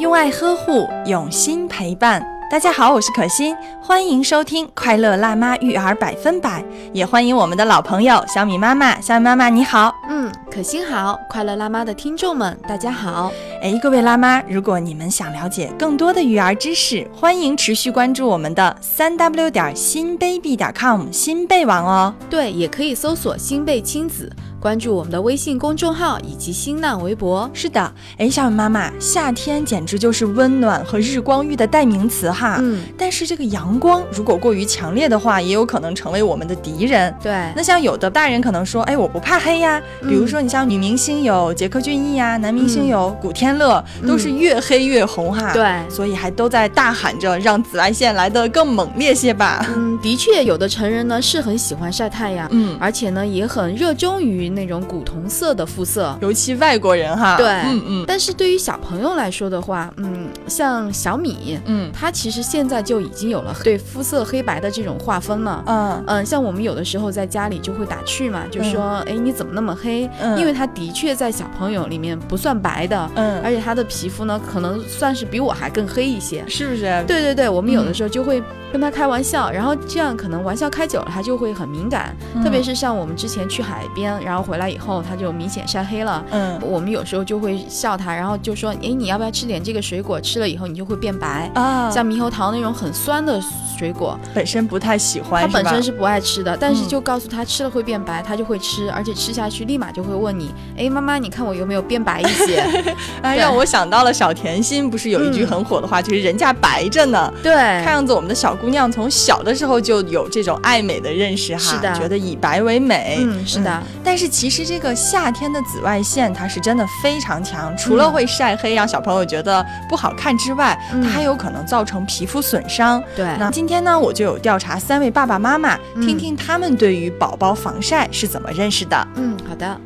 [0.00, 2.26] 用爱呵护，用心陪伴。
[2.50, 6.62] 大家好，我是可心，欢迎收听《快乐辣妈育儿百分百》，
[6.94, 8.98] 也欢迎我们的老朋友小米妈妈。
[8.98, 13.30] 小米妈妈你好，嗯，可心好，快乐辣妈的听众们大家好。
[13.60, 22.14] 哎，各位辣妈，如果你们想了解更多的育儿知识，欢迎持续关注我们的三 w 点新 baby 点 com 新贝网哦。
[22.30, 24.32] 对，也可以搜索新贝亲子。
[24.60, 27.50] 关注我们的微信公众号以及新浪微博。
[27.54, 32.58] 是的，哎，小雨妈妈，夏天简直就是温暖和日光浴的代名词哈。
[32.60, 37.12] 嗯，但是这个阳光如果过于强烈的话，也有可能成为我们的敌人。
[37.22, 39.80] 对，那像有的大人可能说，哎，我不怕黑呀。
[40.02, 45.54] 比如说，你像女明星有杰克隽逸呀，男明星有古天乐，都是越黑越红哈。
[45.54, 49.66] 对，所以还都在大喊着让紫外线来得更猛烈些吧。
[49.74, 54.49] 嗯，的确，有的成人呢是很喜欢晒太阳，嗯，而且呢也很热衷于。
[54.50, 58.04] 那种古铜色的肤色，尤其外国人哈，对，嗯嗯。
[58.06, 66.26] 但是对于小朋友来说的话，嗯，像小米，嗯，它其实现在就已经有了对肤色黑白的这种划分了，嗯嗯。
[66.26, 70.10] 像我们有的时候在家里就会打趣嘛，就说，哎，你怎么那么黑？
[70.36, 76.82] 因为他的确在小朋友里面不算白的，嗯，而且他的皮肤呢，可能算是比我还更黑一些，是不是？
[77.06, 84.40] 对对对，我们有的时候就会跟他开玩笑，然后这样可能玩笑开久了，他就会很敏感，特别是像我们之前去海边，然后。
[84.50, 86.24] 回来以后，他就明显晒黑了。
[86.30, 90.19] 嗯，我们有时候就会笑他，然后就说：“哎，你要不要吃点这个水果？
[90.20, 93.40] 吃了以后你就会变白啊。”像猕猴桃那种很酸的
[93.78, 96.56] 水果，本身不太喜欢，他本身是不爱吃的。
[96.56, 102.62] 但是就告诉他吃了会变白，他就会吃，而且吃下去立马就会问你：“哎，妈妈，你看我有没有变白一些？
[103.22, 113.18] ”哎，让我想到了小甜心，不是有一句很火的话，就是“人家白着呢。”对，看样子我们的小姑娘从小的时候就有这种爱美的认识哈，是的，觉得以白为美。
[113.20, 113.82] 嗯，是的。
[114.04, 114.94] 但是其实这个。
[115.10, 123.02] 夏天的紫外线它是真的非常强，除了会晒黑让小朋友觉得不好看之外，它还有可能造成皮肤损伤。
[123.16, 129.08] 对，那今天呢，我就有调查三位爸爸妈妈，听听他们对于宝宝防晒是怎么认识的。
[129.14, 129.80] 嗯，好的。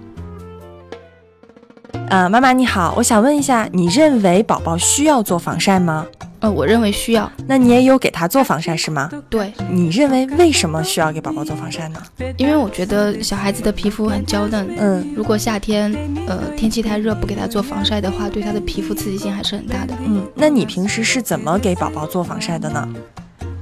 [2.09, 6.07] 呃，妈妈你好，我想问一下，你认为宝宝需要做防晒吗？
[6.45, 7.31] 呃，我认为需要。
[7.47, 9.11] 那你也有给他做防晒是吗？
[9.31, 9.51] 对。
[9.71, 11.99] 你认为为什么需要给宝宝做防晒呢？
[12.37, 15.91] 因为我觉得小孩子的皮肤很娇嫩，嗯，如果夏天
[16.27, 19.95] 呃天气太热不给他做防晒的话，对他的皮肤刺激性还是很大的。
[20.05, 22.87] 嗯，那你平时是怎么给宝宝做防晒的呢？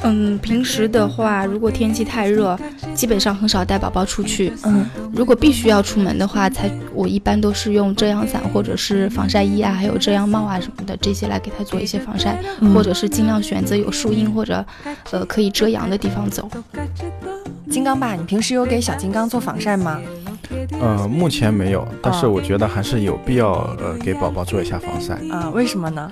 [0.04, 2.58] 嗯，平时的话，如果天气太热，
[2.94, 4.52] 基本上很少带宝宝出去。
[4.64, 12.38] 嗯，如果必须要出门的话，才我一般都是用遮阳伞或者是防晒衣啊，还有遮阳帽啊什么的这些来给他做一些防晒，
[12.74, 14.64] 或者是尽量选择有树荫或者
[15.10, 16.48] 呃可以遮阳的地方走。
[17.70, 20.00] 金刚爸，你平时有给小金刚做防晒吗？
[20.80, 25.48] 呃，目前没有，但是我觉得还是有必要呃给宝宝做一下防晒啊。
[25.50, 26.10] 为什么呢？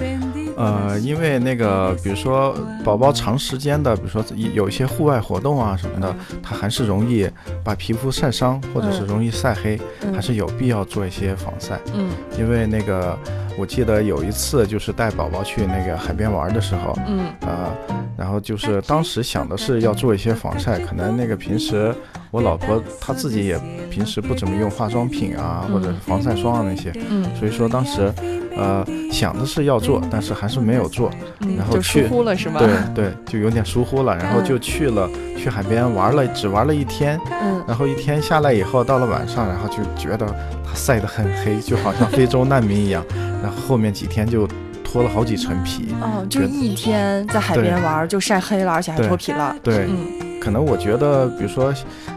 [0.61, 2.55] 呃，因为那个比如说
[2.85, 4.23] 宝宝长时间的，比如说
[4.53, 7.29] 有一些户外活动啊什么的，他还是容易
[7.65, 9.81] 把皮肤晒伤，或者是容易晒黑，
[10.15, 11.79] 还是有必要做一些防晒。
[11.95, 13.19] 嗯，因为那个
[13.59, 17.73] 我记得有一次就是带宝宝去那个海边玩的时候，嗯，呃，
[18.17, 21.95] 然后就是当时想的是要做一些防晒，可能那个平时。
[22.33, 23.59] 我老婆她自己也
[23.91, 28.13] 平时不怎么用化妆品啊，或者是防晒霜啊那些，嗯，所以说当时，
[28.57, 31.11] 呃，想的是要做，但是还是没有做，
[31.57, 32.61] 然后疏忽了是吗？
[32.61, 40.27] 对对，就有点疏忽了，然后就去了去海边玩了，只玩了一天，嗯，然后一天下来以后，到了晚上，然后就觉得
[40.65, 43.05] 他晒得很黑，就好像非洲难民一样，
[43.43, 44.49] 然后后面几天就
[44.85, 50.31] 脱了好几层皮，嗯，就一天在海边玩就晒黑了，而且还脱皮了，对，嗯。
[50.41, 51.71] 可能我觉得，比如说，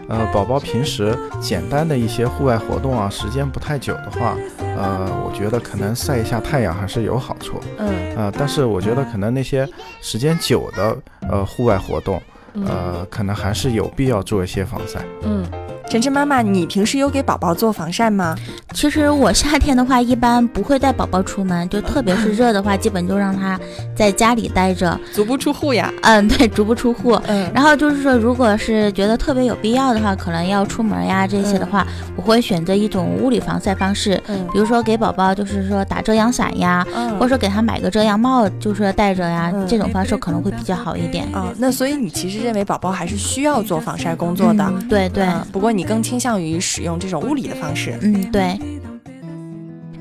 [0.07, 4.33] 呃，宝宝平时简单的一些户外活动啊，时间不太久的话，
[4.75, 7.59] 呃，我觉得可能晒一下太阳还是有好处。
[7.77, 8.15] 嗯。
[8.15, 9.67] 呃，但是我觉得可能那些
[10.01, 10.97] 时间久的
[11.29, 12.21] 呃户外活动，
[12.65, 14.99] 呃，可能还是有必要做一些防晒。
[15.23, 15.45] 嗯。
[15.93, 18.35] 晨晨妈妈，你平时有给宝宝做防晒吗？
[18.73, 23.59] 其实我夏天的话，一般不会带宝宝出门，就特别是热的话，基本就让他
[23.95, 25.93] 在家里待着，足不出户呀。
[26.01, 27.11] 嗯， 对，足不出户。
[27.27, 31.85] 嗯，然后就是说，如果是觉得特别有必要的话，可能要出门呀这些的话，
[32.15, 36.83] 我会选择一种物理防晒方式，嗯，比如说给宝宝就是说打遮阳伞呀，
[37.19, 41.31] 或者说给他买个遮阳帽，就是戴着呀，这种方式可能会比较好一点。
[41.31, 44.73] 啊，那所以你其实认为宝宝还是需要做防晒工作的？
[44.89, 45.27] 对对。
[45.51, 47.99] 不过你更倾向于使用这种物理的方式。
[48.01, 48.57] 嗯，对。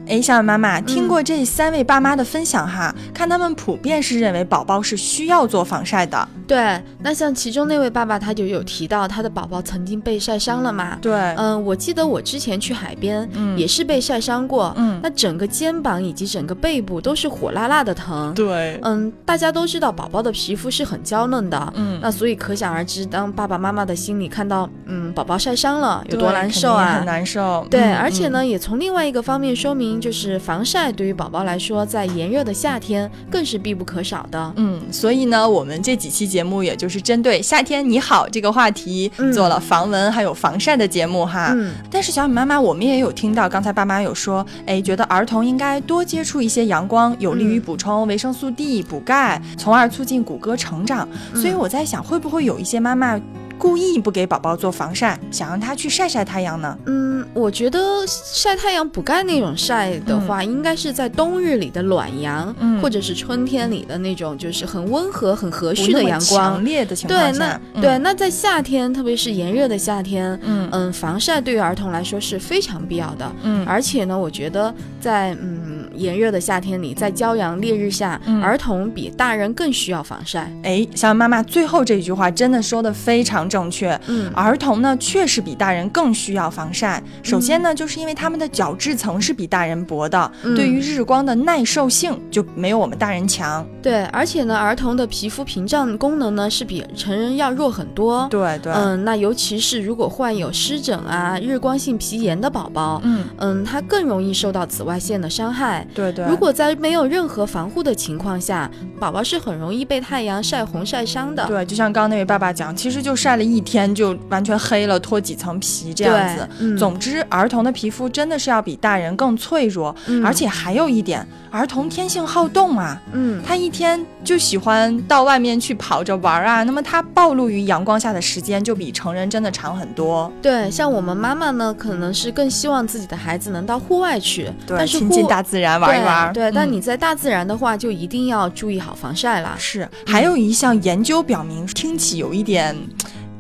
[0.06, 6.29] 哎，小雨妈妈，听过这三位爸妈的分享哈，看他们普遍是认为宝宝是需要做防晒的。
[6.52, 10.99] 对，那像其中那位爸爸他就有提到他的宝宝曾经被晒伤了嘛？
[11.00, 18.34] 对，嗯，我记得我之前去海边，嗯也是被晒伤过，嗯那整个肩膀以及整个背部都是火辣辣的疼。
[18.34, 27.06] 对，嗯，大家都知道宝宝的皮肤是很娇嫩的，嗯那所以可想而知，当爸爸妈妈的心里看到，嗯，宝宝晒伤了有多难受啊很！
[27.06, 27.66] 难受。
[27.70, 34.52] 对，嗯而且，呢，嗯也从另外一个方面说明，就是防晒对于宝宝来说，在炎热的夏天更是必不可少的。
[34.56, 41.52] 嗯，所以呢，我们这几期节目也就是针对夏天你好这个话题、嗯做了防蚊还有防晒的节目哈。
[41.56, 51.08] 嗯，但是小米妈妈，我们也有听到，刚才爸妈有说，哎，觉得儿童应该多接触一些阳光，有利于嗯补充维生素 D、补钙，从而促进骨骼成长。
[51.34, 53.18] 所以嗯我在想，会不会有一些妈妈
[53.62, 56.76] 故意不给宝宝做防晒，想让他去晒晒太阳呢？
[56.86, 66.64] 嗯，我觉得晒太阳补钙那种晒的话，应该是在冬日里的暖阳，嗯或者是春天里的那种就是很温和、很和煦的阳光强。
[66.64, 73.32] 烈的情对，况那下，嗯对，，那在夏天，特别是炎热的夏天，嗯嗯，防晒对于儿童来说是非常必要的。
[73.44, 80.52] 嗯而且呢，我觉得在嗯炎热的夏天里，在骄阳烈日下，嗯儿童比大人更需要防晒。
[80.64, 84.00] 哎，小米妈妈最后这句话真的说的非常正确。
[84.06, 87.02] 嗯儿童呢，确实比大人更需要防晒。
[87.22, 93.66] 首先呢，就是因为他们的角质层是比大人薄的，嗯对于日光的耐受性就没有我们大人强。
[93.82, 98.26] 对，而且呢，儿童的皮肤屏障功能呢是比成人要弱很多。
[98.31, 105.87] 对对，嗯，那尤其是如果患有湿疹啊、日光性皮炎的宝宝，嗯，嗯，他更容易受到紫外线的伤害。
[105.94, 106.25] 对对。
[106.26, 111.44] 如果在没有任何防护的情况下，宝宝是很容易被太阳晒红晒伤的。
[111.46, 116.48] 对，就像刚刚那位爸爸讲，其实就晒了一天就完全黑了，脱几层皮这样子。
[116.60, 130.30] 嗯、总之，儿童的皮肤真的是要比大人更脆弱，嗯而且还有一点，儿童天性好动啊，嗯，他一天就喜欢到外面去跑着玩啊，那么他暴露于阳光下的时间就比成人真的长很多。
[130.40, 136.32] 对，像我们妈妈呢，可能是更希望自己的孩子能到户外去，对，但是户亲近大自然玩一玩。
[136.32, 139.54] 对，对但嗯你在大自然的话，就一定要注意好防晒啦。
[139.58, 142.76] 是，还有一项研究表明，听起有一点。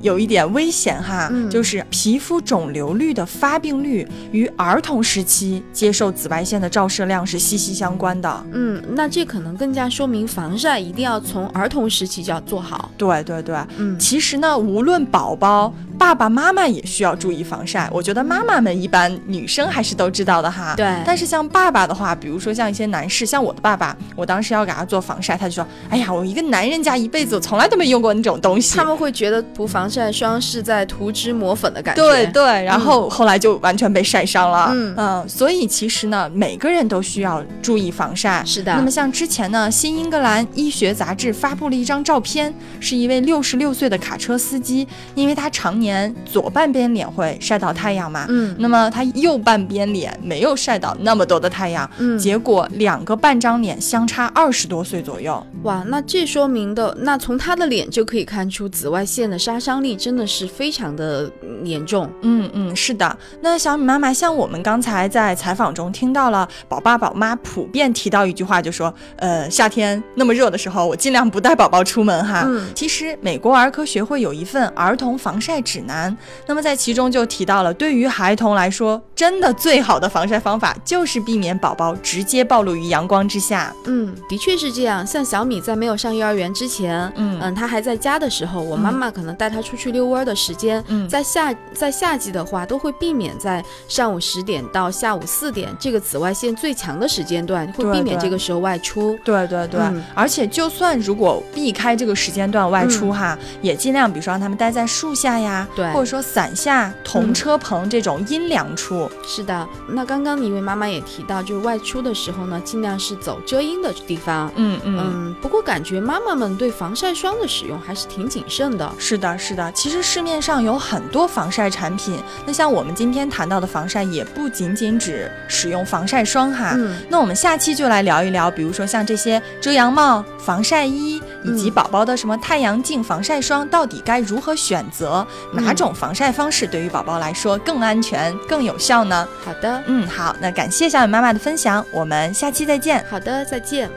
[0.02, 8.46] 有一点危险哈，嗯就是皮肤肿瘤率的发病率与儿童时期接受紫外线的照射量是息息相关的。
[8.52, 12.90] 嗯，那这可能更加说明防晒一定要从儿童时期就要做好。
[12.98, 15.72] 对对对，嗯，其实呢，无论宝宝、
[16.02, 17.88] 爸爸妈妈也需要注意防晒。
[17.92, 20.74] 我觉得妈妈们一般女生还是都知道的哈。
[20.76, 32.02] 对但是像爸爸的话，比如说像一些男士，像我的爸爸，我当时要给他做防晒，他就说：“哎呀，我一个男人家一辈子我从来都没用过那种东西。”他们会觉得涂防晒霜是在涂脂抹粉的感觉。
[32.02, 34.72] 对对，然后后来就完全被晒伤了。
[34.74, 38.42] 嗯所以其实呢，每个人都需要注意防晒。
[38.44, 45.91] 是的那么像之前呢，《新英格兰医学杂志》发布了一张照片，是一位六十六岁的卡车司机，因为他常年
[46.24, 55.44] 左半边脸会晒到太阳嘛，嗯那么他右半边脸没有晒到那么多的太阳，嗯，结果两个半张脸相差二十多岁左右。
[55.64, 62.10] 哇，那这说明的，那从他的脸就可以看出紫外线的杀伤力真的是非常的嗯严重。
[62.22, 63.16] 嗯嗯，是的。
[63.40, 72.44] 那小米妈妈，像我们刚才在采访中听到了宝爸宝妈普遍提到一句话，就说，呃，夏天那么热的时候，我尽量不带宝宝出门哈。
[72.46, 83.74] 嗯其实美国儿科学会有一份儿童防晒指南，那么在其中就提到了，对于孩童来说，真的最好的防晒方法就是避免宝宝直接暴露于阳光之下。
[83.86, 85.06] 嗯，的确是这样。
[85.06, 99.18] 像小米在没有上幼儿园之前，嗯嗯，他还在家的时候，我妈妈可能带他出去遛弯的时间，嗯在夏在夏季的话，都会避免在上午十点到下午四点这个紫外线最强的时间段，会避免这个时候外出。
[99.24, 109.10] 对对对，嗯而且就算如果避开这个时间段外出哈，也尽量比如说让他们待在树下呀，对或者说伞下、同嗯车棚这种阴凉处。
[109.26, 114.50] 是的，那刚刚一位妈妈也提到，就是外出的时候呢，尽量是走遮阴的地方。
[114.56, 114.98] 嗯嗯。
[114.98, 118.92] 嗯，不过感觉妈妈们对防晒霜的使用还是挺谨慎的。
[118.98, 119.70] 是的，是的。
[119.72, 126.74] 其实市面上有很多防晒产品，那像我们今天谈到的防晒，也不仅仅只使用防晒霜哈。
[126.76, 135.26] 嗯那我们下期就来聊一聊，比如说像这些遮阳帽、防晒衣，以及嗯宝宝的什么太阳镜、防晒霜，到底该如何选择？
[135.52, 139.28] 哪嗯种防晒方式对于宝宝来说更安全、更有效呢？
[139.44, 143.04] 好的，嗯，好，那感谢小雨妈妈的分享，我们下期再见。
[143.08, 143.90] 好的，再见。